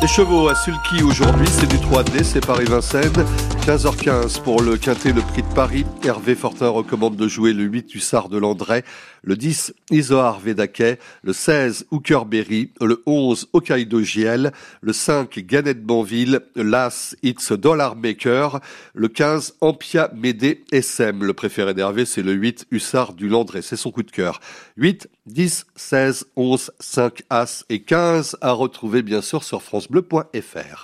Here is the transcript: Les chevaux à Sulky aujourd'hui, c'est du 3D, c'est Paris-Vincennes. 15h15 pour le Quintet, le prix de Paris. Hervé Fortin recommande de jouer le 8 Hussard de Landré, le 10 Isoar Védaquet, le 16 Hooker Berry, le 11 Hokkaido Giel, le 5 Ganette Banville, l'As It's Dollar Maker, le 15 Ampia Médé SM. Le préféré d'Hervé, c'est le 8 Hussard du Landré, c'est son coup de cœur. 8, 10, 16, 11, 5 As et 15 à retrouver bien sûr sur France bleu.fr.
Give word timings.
Les 0.00 0.06
chevaux 0.06 0.46
à 0.48 0.54
Sulky 0.54 1.02
aujourd'hui, 1.02 1.48
c'est 1.48 1.66
du 1.66 1.74
3D, 1.74 2.22
c'est 2.22 2.46
Paris-Vincennes. 2.46 3.26
15h15 3.66 4.40
pour 4.42 4.62
le 4.62 4.76
Quintet, 4.76 5.12
le 5.12 5.22
prix 5.22 5.42
de 5.42 5.54
Paris. 5.54 5.84
Hervé 6.04 6.36
Fortin 6.36 6.68
recommande 6.68 7.16
de 7.16 7.26
jouer 7.26 7.52
le 7.52 7.64
8 7.64 7.96
Hussard 7.96 8.28
de 8.28 8.38
Landré, 8.38 8.84
le 9.22 9.34
10 9.36 9.74
Isoar 9.90 10.38
Védaquet, 10.38 11.00
le 11.24 11.32
16 11.32 11.86
Hooker 11.90 12.26
Berry, 12.26 12.70
le 12.80 13.02
11 13.06 13.48
Hokkaido 13.52 14.00
Giel, 14.00 14.52
le 14.82 14.92
5 14.92 15.36
Ganette 15.40 15.82
Banville, 15.82 16.42
l'As 16.54 17.16
It's 17.24 17.50
Dollar 17.50 17.96
Maker, 17.96 18.60
le 18.94 19.08
15 19.08 19.56
Ampia 19.60 20.12
Médé 20.14 20.62
SM. 20.70 21.24
Le 21.24 21.34
préféré 21.34 21.74
d'Hervé, 21.74 22.04
c'est 22.04 22.22
le 22.22 22.34
8 22.34 22.68
Hussard 22.70 23.14
du 23.14 23.28
Landré, 23.28 23.62
c'est 23.62 23.74
son 23.74 23.90
coup 23.90 24.04
de 24.04 24.12
cœur. 24.12 24.38
8, 24.76 25.08
10, 25.28 25.66
16, 25.76 26.26
11, 26.36 26.70
5 26.80 27.22
As 27.30 27.64
et 27.68 27.82
15 27.82 28.36
à 28.40 28.52
retrouver 28.52 29.02
bien 29.02 29.22
sûr 29.22 29.44
sur 29.44 29.62
France 29.62 29.88
bleu.fr. 29.88 30.76